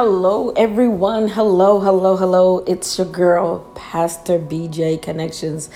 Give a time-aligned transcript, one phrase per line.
[0.00, 1.26] Hello, everyone.
[1.26, 2.58] Hello, hello, hello.
[2.68, 5.70] It's your girl, Pastor BJ Connections.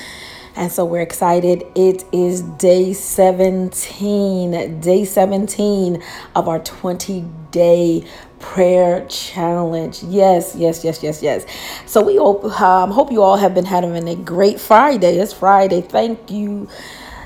[0.54, 1.64] And so we're excited.
[1.74, 6.00] It is day 17, day 17
[6.36, 8.06] of our 20 day
[8.38, 10.04] prayer challenge.
[10.04, 11.44] Yes, yes, yes, yes, yes.
[11.86, 15.16] So we hope, um, hope you all have been having a great Friday.
[15.16, 15.80] It's Friday.
[15.80, 16.68] Thank you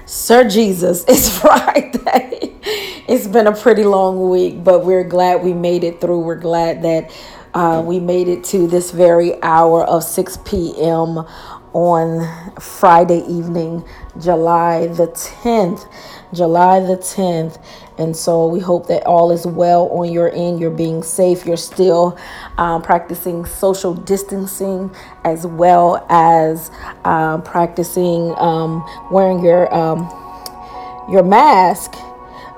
[0.06, 2.54] Sir Jesus, it's Friday.
[3.09, 6.20] It's been a pretty long week, but we're glad we made it through.
[6.20, 7.10] We're glad that
[7.55, 11.24] uh, we made it to this very hour of 6 p.m.
[11.73, 13.84] on Friday evening,
[14.20, 15.91] July the 10th.
[16.34, 17.62] July the 10th.
[17.99, 20.60] And so we hope that all is well on your end.
[20.60, 21.46] You're being safe.
[21.46, 22.18] You're still
[22.59, 26.71] um, practicing social distancing as well as
[27.04, 30.10] um, practicing um, wearing your um,
[31.09, 31.95] your mask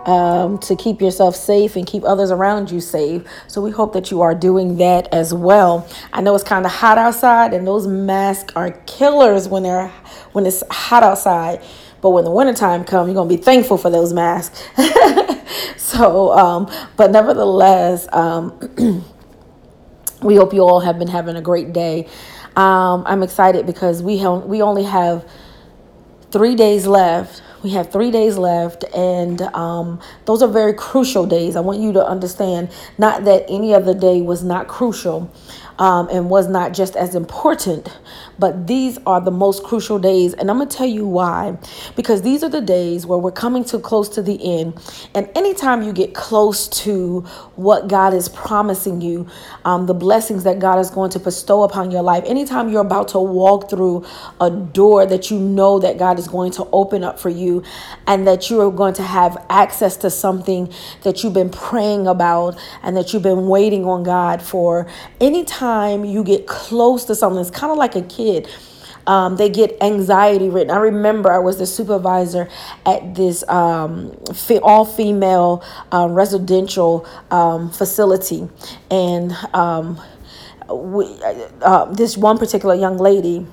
[0.08, 3.22] um, to keep yourself safe and keep others around you safe.
[3.46, 5.86] So we hope that you are doing that as well.
[6.14, 9.88] I know it's kind of hot outside, and those masks are killers when they're
[10.32, 11.62] when it's hot outside.
[12.00, 14.66] But when the wintertime comes, you're going to be thankful for those masks.
[15.76, 18.58] so, um, but nevertheless, um,
[20.22, 22.08] we hope you all have been having a great day.
[22.56, 25.28] Um, I'm excited because we we only have
[26.30, 27.42] three days left.
[27.62, 31.56] We have three days left, and um, those are very crucial days.
[31.56, 35.32] I want you to understand not that any other day was not crucial,
[35.78, 37.88] um, and was not just as important,
[38.38, 40.34] but these are the most crucial days.
[40.34, 41.56] And I'm going to tell you why.
[41.96, 44.74] Because these are the days where we're coming too close to the end.
[45.14, 47.20] And anytime you get close to
[47.54, 49.28] what God is promising you,
[49.64, 53.08] um, the blessings that God is going to bestow upon your life, anytime you're about
[53.08, 54.04] to walk through
[54.41, 57.47] a door that you know that God is going to open up for you,
[58.06, 60.72] and that you are going to have access to something
[61.03, 64.86] that you've been praying about and that you've been waiting on God for,
[65.20, 68.48] anytime time you get close to something, it's kind of like a kid.
[69.06, 70.70] Um, they get anxiety written.
[70.70, 72.48] I remember I was the supervisor
[72.84, 74.15] at this um,
[74.62, 78.47] all female uh, residential um, facility,
[78.91, 79.98] and um,
[80.70, 81.06] we,
[81.62, 83.47] uh, this one particular young lady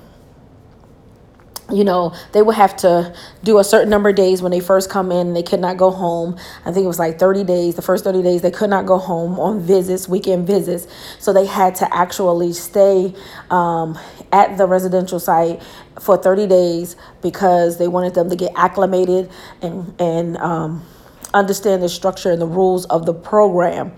[1.72, 4.88] you know, they would have to do a certain number of days when they first
[4.88, 5.34] come in.
[5.34, 6.36] They could not go home.
[6.64, 7.74] I think it was like 30 days.
[7.74, 10.86] The first 30 days, they could not go home on visits, weekend visits.
[11.18, 13.14] So they had to actually stay
[13.50, 13.98] um,
[14.30, 15.60] at the residential site
[16.00, 20.84] for 30 days because they wanted them to get acclimated and, and um,
[21.34, 23.92] understand the structure and the rules of the program.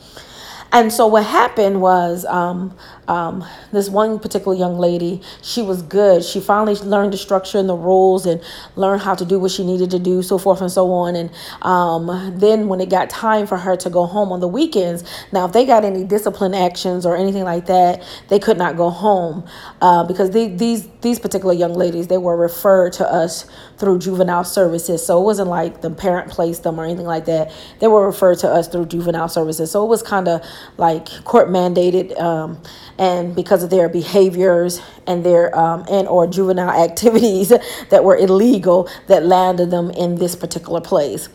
[0.70, 2.76] And so what happened was um,
[3.08, 6.22] um, this one particular young lady, she was good.
[6.22, 8.42] She finally learned the structure and the rules and
[8.76, 11.16] learned how to do what she needed to do, so forth and so on.
[11.16, 11.30] And
[11.62, 15.46] um, then when it got time for her to go home on the weekends, now
[15.46, 19.46] if they got any discipline actions or anything like that, they could not go home
[19.80, 23.46] uh, because they, these these particular young ladies they were referred to us
[23.78, 25.04] through juvenile services.
[25.04, 27.52] So it wasn't like the parent placed them or anything like that.
[27.78, 29.70] They were referred to us through juvenile services.
[29.70, 30.44] So it was kind of
[30.76, 32.18] like court mandated.
[32.20, 32.60] Um,
[32.98, 37.48] and because of their behaviors and their um, and or juvenile activities
[37.90, 41.28] that were illegal that landed them in this particular place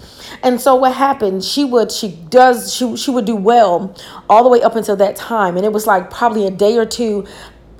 [0.43, 3.95] and so what happened she would she does she, she would do well
[4.29, 6.85] all the way up until that time and it was like probably a day or
[6.85, 7.25] two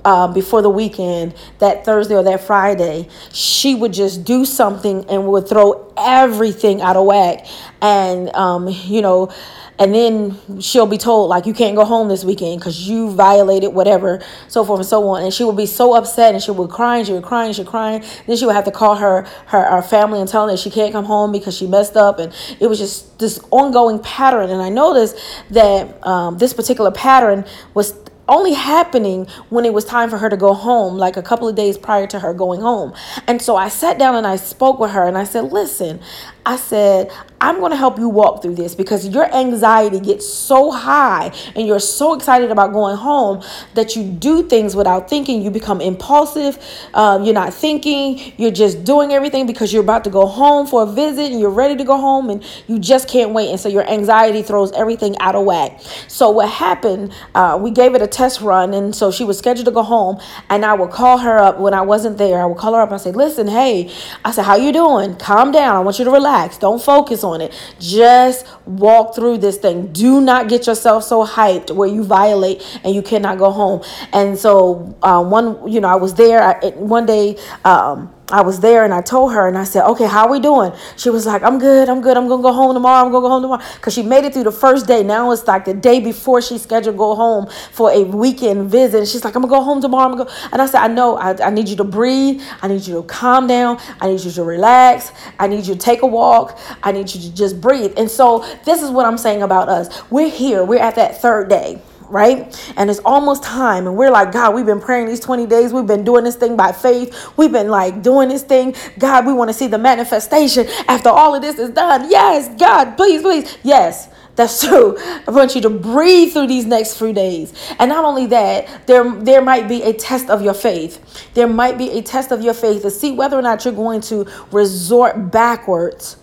[0.04, 5.26] uh, before the weekend, that Thursday or that Friday, she would just do something and
[5.26, 7.46] would throw everything out of whack.
[7.80, 9.32] And, um, you know,
[9.78, 13.72] and then she'll be told like you can't go home this weekend because you violated
[13.74, 15.22] whatever so forth and so on.
[15.22, 17.54] And she would be so upset and she would cry and she would cry and
[17.54, 18.04] she would crying.
[18.26, 20.70] Then she would have to call her her, her family and tell them that she
[20.70, 22.18] can't come home because she messed up.
[22.18, 24.50] And it was just this ongoing pattern.
[24.50, 25.16] And i noticed
[25.50, 27.44] that um, this particular pattern
[27.74, 27.94] was
[28.28, 31.54] only happening when it was time for her to go home, like a couple of
[31.54, 32.94] days prior to her going home.
[33.26, 36.00] And so I sat down and I spoke with her and I said, Listen,
[36.46, 37.10] I said,
[37.44, 41.66] I'm going to help you walk through this because your anxiety gets so high and
[41.66, 43.42] you're so excited about going home
[43.74, 45.42] that you do things without thinking.
[45.42, 46.58] You become impulsive.
[46.94, 48.32] Um, you're not thinking.
[48.38, 51.50] You're just doing everything because you're about to go home for a visit and you're
[51.50, 53.50] ready to go home and you just can't wait.
[53.50, 55.82] And so your anxiety throws everything out of whack.
[56.08, 58.72] So what happened, uh, we gave it a test run.
[58.72, 60.18] And so she was scheduled to go home
[60.48, 62.40] and I would call her up when I wasn't there.
[62.40, 63.92] I would call her up and I say, listen, hey,
[64.24, 65.16] I said, how you doing?
[65.16, 65.76] Calm down.
[65.76, 66.56] I want you to relax.
[66.56, 67.52] Don't focus on on it.
[67.80, 69.92] Just walk through this thing.
[69.92, 73.82] Do not get yourself so hyped where you violate and you cannot go home.
[74.12, 77.36] And so uh, one, you know, I was there I, one day.
[77.64, 80.40] Um, I was there and I told her and I said, okay, how are we
[80.40, 80.72] doing?
[80.96, 83.28] She was like, I'm good, I'm good, I'm gonna go home tomorrow, I'm gonna go
[83.28, 83.62] home tomorrow.
[83.82, 85.02] Cause she made it through the first day.
[85.02, 89.00] Now it's like the day before she scheduled go home for a weekend visit.
[89.00, 90.48] And she's like, I'm gonna go home tomorrow, I'm gonna go.
[90.52, 93.02] And I said, I know, I, I need you to breathe, I need you to
[93.02, 96.92] calm down, I need you to relax, I need you to take a walk, I
[96.92, 97.92] need you to just breathe.
[97.98, 100.02] And so this is what I'm saying about us.
[100.10, 102.72] We're here, we're at that third day right?
[102.76, 103.86] And it's almost time.
[103.86, 105.72] And we're like, God, we've been praying these 20 days.
[105.72, 107.36] We've been doing this thing by faith.
[107.36, 108.74] We've been like doing this thing.
[108.98, 112.10] God, we want to see the manifestation after all of this is done.
[112.10, 113.58] Yes, God, please, please.
[113.62, 114.08] Yes.
[114.36, 114.96] That's true.
[114.98, 117.52] I want you to breathe through these next few days.
[117.78, 121.32] And not only that, there, there might be a test of your faith.
[121.34, 124.00] There might be a test of your faith to see whether or not you're going
[124.02, 126.16] to resort backwards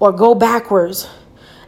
[0.00, 1.08] or go backwards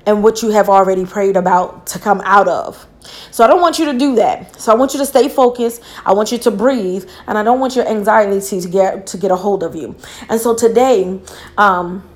[0.07, 2.87] and what you have already prayed about to come out of.
[3.31, 4.61] So I don't want you to do that.
[4.61, 5.83] So I want you to stay focused.
[6.05, 9.31] I want you to breathe, and I don't want your anxiety to get to get
[9.31, 9.97] a hold of you.
[10.29, 11.21] And so today,
[11.57, 12.09] um,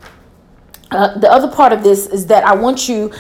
[0.91, 3.13] uh, the other part of this is that I want you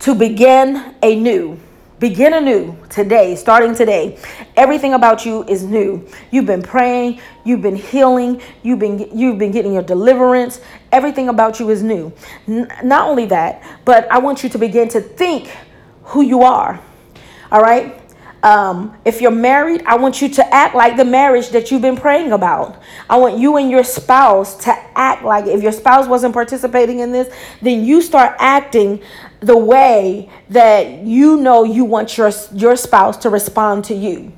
[0.00, 1.60] to begin anew.
[1.98, 4.18] Begin anew today, starting today.
[4.54, 6.06] Everything about you is new.
[6.30, 10.60] You've been praying, you've been healing, you've been you've been getting your deliverance.
[10.92, 12.12] Everything about you is new.
[12.46, 15.50] N- not only that, but I want you to begin to think
[16.02, 16.78] who you are.
[17.50, 17.98] All right?
[18.46, 21.96] Um, if you're married, I want you to act like the marriage that you've been
[21.96, 22.80] praying about.
[23.10, 27.10] I want you and your spouse to act like if your spouse wasn't participating in
[27.10, 29.02] this, then you start acting
[29.40, 34.32] the way that you know you want your your spouse to respond to you.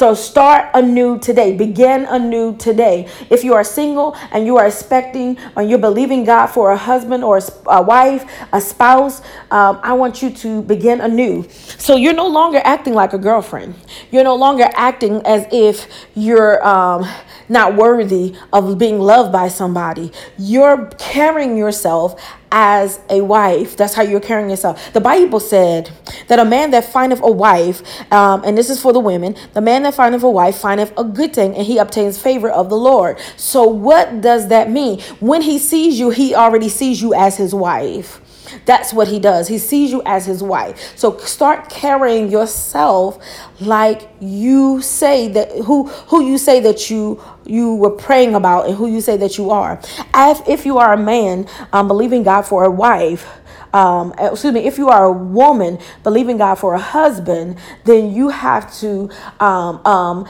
[0.00, 1.54] So start anew today.
[1.54, 3.06] Begin anew today.
[3.28, 7.22] If you are single and you are expecting or you're believing God for a husband
[7.22, 9.20] or a wife, a spouse,
[9.50, 11.46] um, I want you to begin anew.
[11.76, 13.74] So you're no longer acting like a girlfriend.
[14.10, 17.06] You're no longer acting as if you're um,
[17.50, 20.12] not worthy of being loved by somebody.
[20.38, 22.20] You're carrying yourself
[22.52, 23.76] as a wife.
[23.76, 24.92] That's how you're carrying yourself.
[24.92, 25.90] The Bible said
[26.28, 27.82] that a man that findeth a wife,
[28.12, 31.04] um, and this is for the women, the man that findeth a wife findeth a
[31.04, 33.18] good thing, and he obtains favor of the Lord.
[33.36, 35.00] So, what does that mean?
[35.20, 38.20] When he sees you, he already sees you as his wife.
[38.64, 39.48] That's what he does.
[39.48, 40.96] He sees you as his wife.
[40.96, 43.18] So start carrying yourself
[43.60, 48.76] like you say that who who you say that you you were praying about and
[48.76, 49.80] who you say that you are.
[50.14, 53.26] As if you are a man um, believing God for a wife,
[53.72, 58.28] um, excuse me, if you are a woman believing God for a husband, then you
[58.28, 60.28] have to, um, um,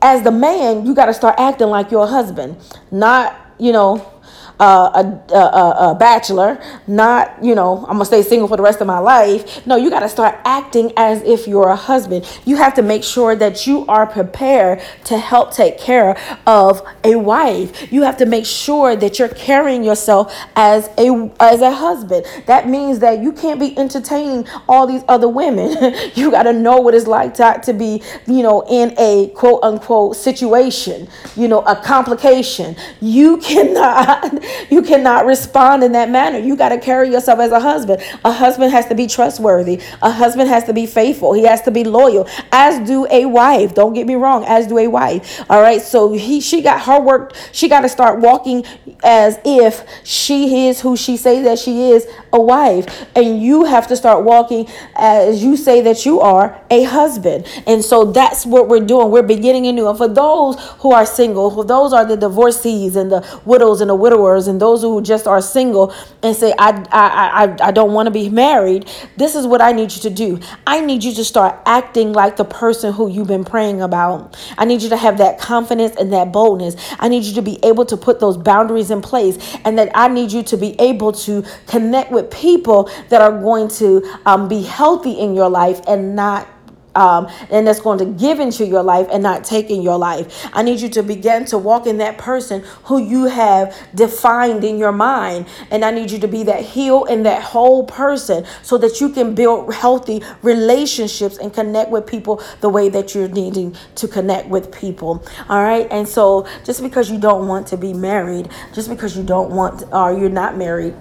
[0.00, 2.56] as the man, you got to start acting like your husband,
[2.90, 4.19] not, you know,
[4.60, 5.02] uh,
[5.32, 8.86] a, a, a bachelor, not, you know, I'm gonna stay single for the rest of
[8.86, 9.66] my life.
[9.66, 12.26] No, you got to start acting as if you're a husband.
[12.44, 16.16] You have to make sure that you are prepared to help take care
[16.46, 17.90] of a wife.
[17.90, 22.26] You have to make sure that you're carrying yourself as a as a husband.
[22.46, 25.94] That means that you can't be entertaining all these other women.
[26.14, 29.60] you got to know what it's like to, to be, you know, in a quote
[29.62, 32.76] unquote situation, you know, a complication.
[33.00, 36.38] You cannot you cannot respond in that manner.
[36.38, 38.02] You got to carry yourself as a husband.
[38.24, 39.80] A husband has to be trustworthy.
[40.02, 41.32] A husband has to be faithful.
[41.32, 43.74] He has to be loyal, as do a wife.
[43.74, 45.44] Don't get me wrong, as do a wife.
[45.50, 45.82] All right.
[45.82, 47.34] So he she got her work.
[47.52, 48.64] She got to start walking
[49.02, 53.86] as if she is who she say that she is, a wife, and you have
[53.88, 57.46] to start walking as you say that you are a husband.
[57.66, 59.10] And so that's what we're doing.
[59.10, 59.88] We're beginning anew.
[59.88, 63.90] And for those who are single, for those are the divorcees and the widows and
[63.90, 67.92] the widowers and those who just are single and say, I, I, I, I don't
[67.92, 70.40] want to be married, this is what I need you to do.
[70.66, 74.38] I need you to start acting like the person who you've been praying about.
[74.56, 76.76] I need you to have that confidence and that boldness.
[76.98, 80.08] I need you to be able to put those boundaries in place and that I
[80.08, 84.62] need you to be able to connect with people that are going to um, be
[84.62, 86.46] healthy in your life and not
[86.94, 90.48] um, and that's going to give into your life and not take in your life.
[90.52, 94.78] I need you to begin to walk in that person who you have defined in
[94.78, 95.46] your mind.
[95.70, 99.10] And I need you to be that healed and that whole person so that you
[99.10, 104.48] can build healthy relationships and connect with people the way that you're needing to connect
[104.48, 105.24] with people.
[105.48, 105.86] All right.
[105.90, 109.84] And so just because you don't want to be married, just because you don't want
[109.92, 110.94] or you're not married,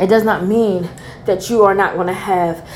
[0.00, 0.88] it does not mean
[1.26, 2.66] that you are not going to have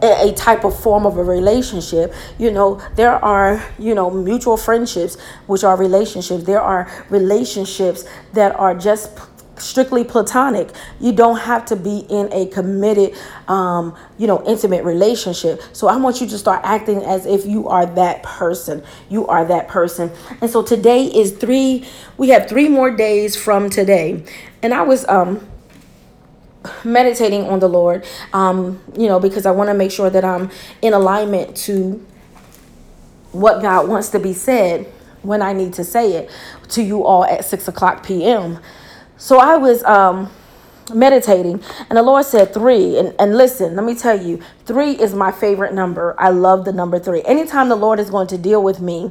[0.00, 5.18] a type of form of a relationship you know there are you know mutual friendships
[5.46, 9.10] which are relationships there are relationships that are just
[9.60, 10.70] strictly platonic.
[11.00, 13.16] You don't have to be in a committed,
[13.48, 15.62] um, you know, intimate relationship.
[15.72, 18.82] So I want you to start acting as if you are that person.
[19.08, 20.10] You are that person.
[20.40, 21.84] And so today is three,
[22.16, 24.24] we have three more days from today.
[24.62, 25.46] And I was, um,
[26.84, 30.50] meditating on the Lord, um, you know, because I want to make sure that I'm
[30.82, 32.04] in alignment to
[33.32, 34.86] what God wants to be said
[35.22, 36.30] when I need to say it
[36.70, 38.58] to you all at six o'clock p.m.
[39.16, 40.30] So I was um,
[40.94, 42.98] meditating, and the Lord said three.
[42.98, 46.14] And, and listen, let me tell you, three is my favorite number.
[46.18, 47.22] I love the number three.
[47.24, 49.10] Anytime the Lord is going to deal with me,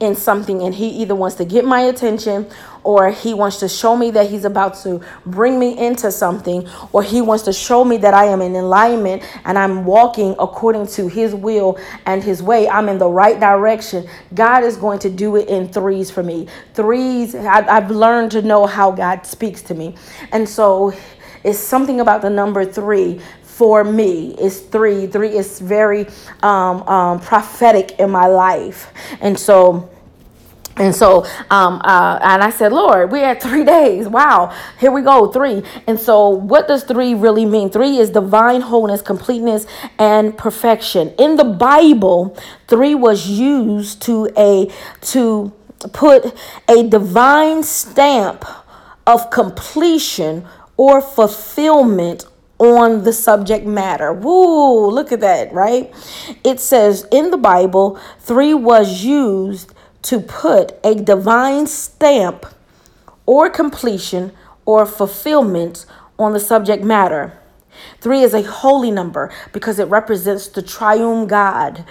[0.00, 2.46] in something and he either wants to get my attention
[2.82, 7.02] or he wants to show me that he's about to bring me into something or
[7.02, 11.08] he wants to show me that I am in alignment and I'm walking according to
[11.08, 12.68] his will and his way.
[12.68, 14.06] I'm in the right direction.
[14.34, 16.46] God is going to do it in threes for me.
[16.74, 19.94] Threes I've learned to know how God speaks to me.
[20.32, 20.92] And so
[21.44, 23.20] it's something about the number three
[23.54, 25.06] for me is three.
[25.06, 26.06] Three is very
[26.42, 28.92] um, um, prophetic in my life.
[29.20, 29.88] And so,
[30.76, 34.08] and so, um, uh, and I said, Lord, we had three days.
[34.08, 35.62] Wow, here we go, three.
[35.86, 37.70] And so, what does three really mean?
[37.70, 39.66] Three is divine wholeness, completeness,
[40.00, 41.14] and perfection.
[41.16, 44.68] In the Bible, three was used to a
[45.12, 45.52] to
[45.92, 46.34] put
[46.68, 48.44] a divine stamp
[49.06, 50.44] of completion
[50.76, 52.26] or fulfillment
[52.64, 54.12] on the subject matter.
[54.12, 55.92] Woo, look at that, right?
[56.42, 62.46] It says in the Bible, three was used to put a divine stamp
[63.26, 64.32] or completion
[64.66, 65.86] or fulfillment
[66.18, 67.38] on the subject matter.
[68.00, 71.84] Three is a holy number because it represents the triune God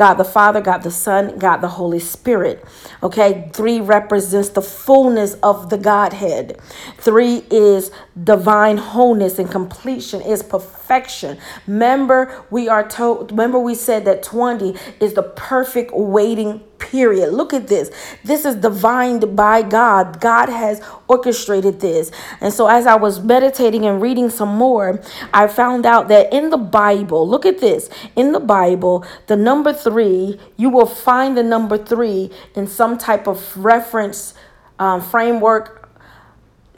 [0.00, 2.64] God the Father, God the Son, God the Holy Spirit.
[3.02, 6.58] Okay, three represents the fullness of the Godhead.
[6.96, 7.90] Three is
[8.22, 11.38] divine wholeness and completion, is perfection.
[11.66, 17.32] Remember, we are told, remember, we said that 20 is the perfect waiting period.
[17.32, 17.90] Look at this.
[18.24, 20.20] This is divined by God.
[20.20, 22.10] God has orchestrated this.
[22.40, 25.00] And so, as I was meditating and reading some more,
[25.32, 27.88] I found out that in the Bible, look at this.
[28.16, 33.28] In the Bible, the number three, you will find the number three in some type
[33.28, 34.34] of reference
[34.78, 35.79] um, framework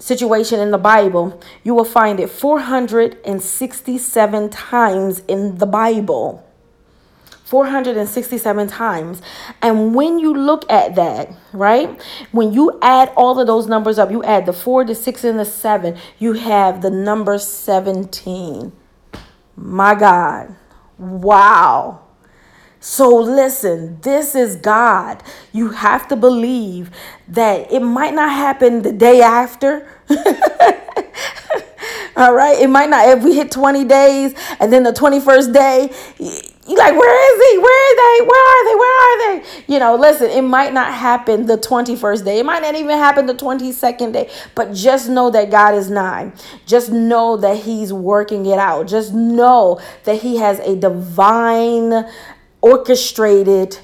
[0.02, 6.44] situation in the Bible, you will find it 467 times in the Bible.
[7.44, 9.22] 467 times.
[9.60, 14.10] And when you look at that, right, when you add all of those numbers up,
[14.10, 18.72] you add the four, the six, and the seven, you have the number 17.
[19.54, 20.56] My God.
[20.98, 22.01] Wow.
[22.82, 25.22] So listen, this is God.
[25.52, 26.90] You have to believe
[27.28, 29.86] that it might not happen the day after.
[32.16, 32.58] All right.
[32.60, 36.96] It might not, if we hit 20 days and then the 21st day, you like,
[36.96, 37.58] where is he?
[37.58, 38.26] Where are they?
[38.26, 38.74] Where are they?
[38.74, 39.72] Where are they?
[39.72, 42.40] You know, listen, it might not happen the 21st day.
[42.40, 44.28] It might not even happen the 22nd day.
[44.56, 46.32] But just know that God is nigh.
[46.66, 48.88] Just know that He's working it out.
[48.88, 52.06] Just know that He has a divine,
[52.62, 53.78] orchestrated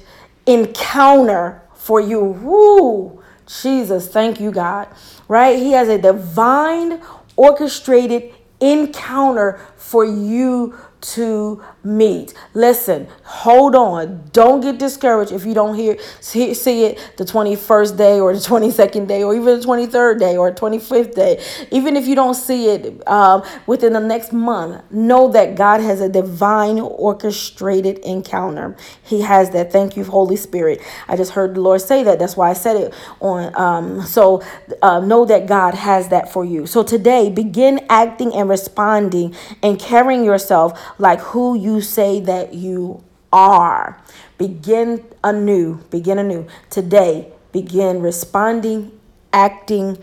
[0.47, 2.19] encounter for you.
[2.23, 3.21] Woo!
[3.45, 4.87] Jesus, thank you, God.
[5.27, 5.57] Right?
[5.59, 7.01] He has a divine,
[7.35, 12.33] orchestrated encounter for you to meet.
[12.53, 14.29] Listen, hold on.
[14.33, 18.39] Don't get discouraged if you don't hear see, see it the 21st day or the
[18.39, 21.43] 22nd day or even the 23rd day or 25th day.
[21.71, 26.01] Even if you don't see it um, within the next month, know that God has
[26.01, 28.75] a divine orchestrated encounter.
[29.03, 29.71] He has that.
[29.71, 30.81] Thank you, Holy Spirit.
[31.07, 32.19] I just heard the Lord say that.
[32.19, 33.55] That's why I said it on.
[33.59, 34.41] Um, so
[34.81, 36.65] uh, know that God has that for you.
[36.65, 43.03] So today, begin acting and responding and carrying yourself like who you say that you
[43.31, 44.01] are.
[44.37, 46.47] Begin anew, begin anew.
[46.69, 48.91] Today, begin responding,
[49.33, 49.97] acting,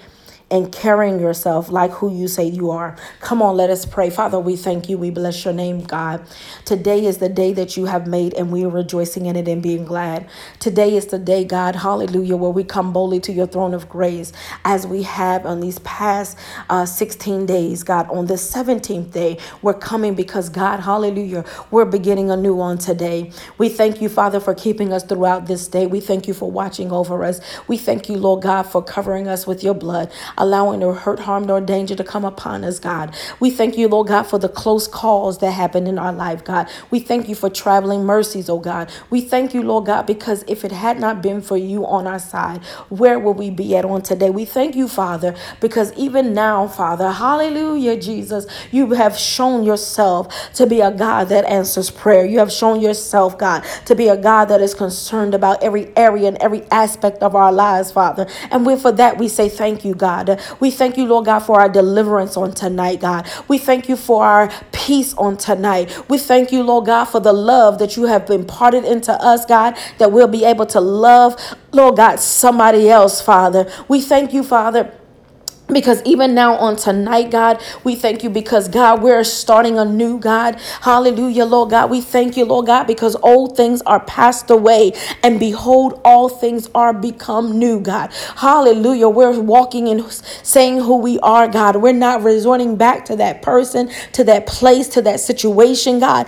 [0.51, 2.97] and carrying yourself like who you say you are.
[3.21, 4.11] Come on, let us pray.
[4.11, 4.99] Father, we thank you.
[4.99, 6.25] We bless your name, God.
[6.65, 9.63] Today is the day that you have made, and we are rejoicing in it and
[9.63, 10.29] being glad.
[10.61, 14.33] Today is the day, God, hallelujah, where we come boldly to your throne of grace
[14.65, 16.39] as we have on these past
[16.71, 18.09] uh, 16 days, God.
[18.11, 23.33] On the 17th day, we're coming because, God, hallelujah, we're beginning anew on today.
[23.59, 25.87] We thank you, Father, for keeping us throughout this day.
[25.87, 27.41] We thank you for watching over us.
[27.69, 30.13] We thank you, Lord God, for covering us with your blood.
[30.39, 33.15] Allowing no hurt, harm, nor danger to come upon us, God.
[33.41, 36.69] We thank you, Lord God, for the close calls that happened in our life, God.
[36.91, 38.91] We thank you for traveling mercies, oh God.
[39.11, 42.19] We thank you, Lord God, because if it had not been for you on our
[42.19, 44.31] side, where would we be at on today?
[44.31, 50.67] We thank you, Father, because even now, Father, hallelujah, Jesus, you have shown yourself to
[50.67, 52.25] be a God that answers prayer.
[52.25, 56.29] You have shown yourself, God, to be a God that is concerned about every area
[56.29, 58.27] and every aspect of our lives, Father.
[58.51, 60.26] And we for that we say thank you, God.
[60.61, 63.29] We thank you, Lord God, for our deliverance on tonight, God.
[63.49, 66.09] We thank you for our peace on tonight.
[66.09, 69.77] We thank you, Lord God, for the love that you have imparted into us, God,
[69.99, 71.37] that we'll be able to love,
[71.73, 73.71] Lord God, somebody else, Father.
[73.89, 74.93] We thank you, Father
[75.69, 80.19] because even now on tonight, God, we thank you because God, we're starting a new
[80.19, 80.61] God.
[80.81, 81.91] Hallelujah, Lord God.
[81.91, 84.93] We thank you, Lord God, because old things are passed away
[85.23, 88.13] and behold, all things are become new, God.
[88.37, 89.09] Hallelujah.
[89.09, 91.77] We're walking and saying who we are, God.
[91.77, 96.27] We're not resorting back to that person, to that place, to that situation, God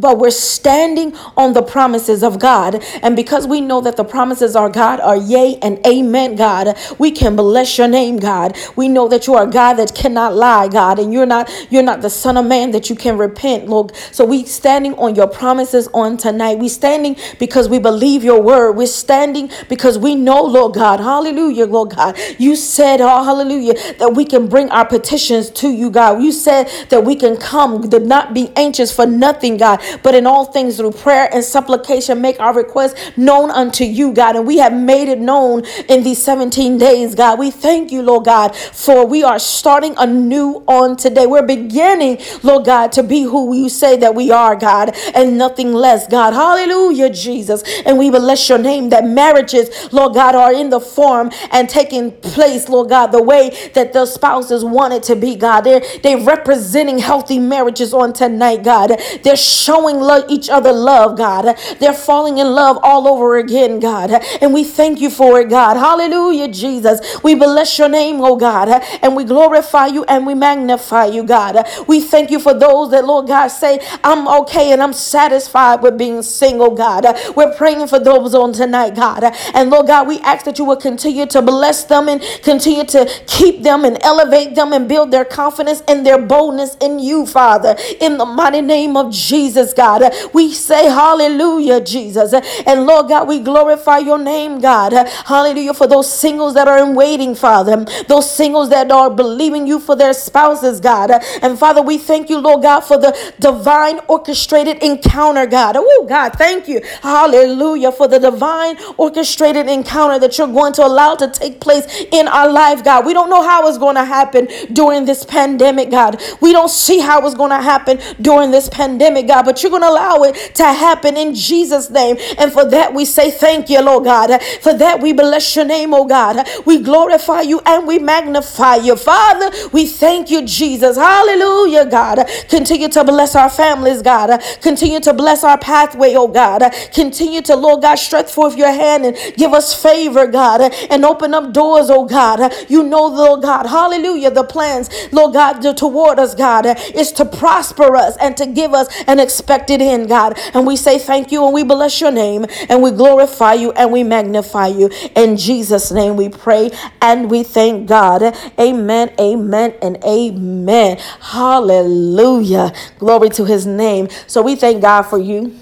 [0.00, 2.82] but we're standing on the promises of God.
[3.02, 7.10] And because we know that the promises are God are yea and amen, God, we
[7.10, 8.56] can bless your name, God.
[8.76, 12.02] We know that you are God that cannot lie, God, and you're not you're not
[12.02, 13.94] the son of man that you can repent, Lord.
[14.12, 16.58] So we standing on your promises on tonight.
[16.58, 18.72] We standing because we believe your word.
[18.72, 22.18] We're standing because we know, Lord God, hallelujah, Lord God.
[22.38, 26.22] You said, oh, hallelujah, that we can bring our petitions to you, God.
[26.22, 30.26] You said that we can come, to not be anxious for nothing, God but in
[30.26, 34.36] all things through prayer and supplication, make our requests known unto you, God.
[34.36, 37.38] And we have made it known in these 17 days, God.
[37.38, 41.26] We thank you, Lord God, for we are starting anew on today.
[41.26, 45.72] We're beginning, Lord God, to be who you say that we are, God, and nothing
[45.72, 46.32] less, God.
[46.32, 47.62] Hallelujah, Jesus.
[47.84, 52.12] And we bless your name that marriages, Lord God, are in the form and taking
[52.12, 55.62] place, Lord God, the way that the spouses want it to be, God.
[55.62, 58.92] They're, they're representing healthy marriages on tonight, God.
[59.22, 61.56] They're showing showing love, each other love, God.
[61.78, 64.10] They're falling in love all over again, God.
[64.40, 65.76] And we thank you for it, God.
[65.76, 67.00] Hallelujah, Jesus.
[67.22, 68.68] We bless your name, oh God.
[69.02, 71.66] And we glorify you and we magnify you, God.
[71.88, 75.96] We thank you for those that, Lord God, say, I'm okay and I'm satisfied with
[75.96, 77.06] being single, God.
[77.34, 79.24] We're praying for those on tonight, God.
[79.54, 83.06] And Lord God, we ask that you will continue to bless them and continue to
[83.26, 87.76] keep them and elevate them and build their confidence and their boldness in you, Father.
[88.00, 90.02] In the mighty name of Jesus, God.
[90.32, 92.32] We say hallelujah, Jesus.
[92.66, 94.92] And Lord God, we glorify your name, God.
[95.26, 97.84] Hallelujah for those singles that are in waiting, Father.
[98.08, 101.10] Those singles that are believing you for their spouses, God.
[101.42, 105.76] And Father, we thank you, Lord God, for the divine orchestrated encounter, God.
[105.78, 106.80] Oh, God, thank you.
[107.02, 112.28] Hallelujah for the divine orchestrated encounter that you're going to allow to take place in
[112.28, 113.06] our life, God.
[113.06, 116.20] We don't know how it's going to happen during this pandemic, God.
[116.40, 119.80] We don't see how it's going to happen during this pandemic, God, but you you're
[119.80, 122.16] going to allow it to happen in Jesus' name.
[122.38, 124.42] And for that, we say thank you, Lord God.
[124.60, 126.46] For that, we bless your name, oh God.
[126.66, 128.96] We glorify you and we magnify you.
[128.96, 130.96] Father, we thank you, Jesus.
[130.96, 132.26] Hallelujah, God.
[132.48, 134.40] Continue to bless our families, God.
[134.60, 136.62] Continue to bless our pathway, oh God.
[136.92, 141.34] Continue to, Lord God, stretch forth your hand and give us favor, God, and open
[141.34, 142.52] up doors, oh God.
[142.68, 147.96] You know, Lord God, hallelujah, the plans, Lord God, toward us, God, is to prosper
[147.96, 150.38] us and to give us an expected expected in, God.
[150.52, 153.90] And we say thank you and we bless your name and we glorify you and
[153.90, 154.90] we magnify you.
[155.16, 158.36] In Jesus' name we pray and we thank God.
[158.58, 160.98] Amen, amen, and amen.
[161.20, 162.72] Hallelujah.
[162.98, 164.08] Glory to his name.
[164.26, 165.58] So we thank God for you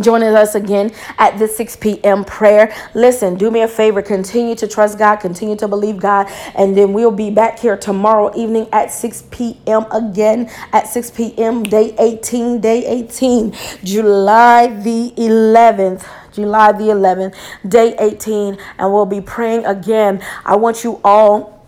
[0.00, 2.24] joining us again at the 6 p.m.
[2.24, 2.74] prayer.
[2.94, 6.92] Listen, do me a favor, continue to trust God, continue to believe God, and then
[6.92, 9.84] we'll be back here tomorrow evening at 6 p.m.
[9.92, 11.62] again at 6 p.m.
[11.62, 16.06] day 18, day 18, July the 11th.
[16.32, 17.34] July the 11th,
[17.68, 20.24] day 18, and we'll be praying again.
[20.46, 21.61] I want you all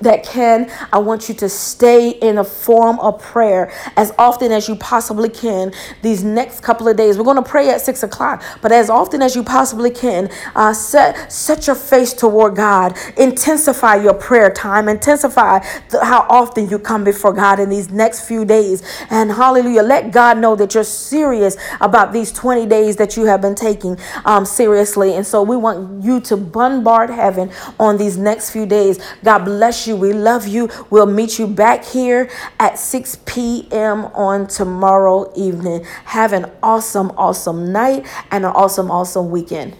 [0.00, 4.68] that can, I want you to stay in a form of prayer as often as
[4.68, 7.18] you possibly can these next couple of days.
[7.18, 10.72] We're going to pray at six o'clock, but as often as you possibly can, uh,
[10.72, 12.96] set, set your face toward God.
[13.16, 14.88] Intensify your prayer time.
[14.88, 15.58] Intensify
[15.90, 18.82] the, how often you come before God in these next few days.
[19.10, 23.40] And hallelujah, let God know that you're serious about these 20 days that you have
[23.40, 25.14] been taking um, seriously.
[25.14, 28.98] And so we want you to bombard heaven on these next few days.
[29.22, 29.94] God bless bless you.
[29.94, 30.68] We love you.
[30.90, 34.06] We'll meet you back here at 6 p.m.
[34.06, 35.84] on tomorrow evening.
[36.06, 39.76] Have an awesome, awesome night and an awesome, awesome weekend.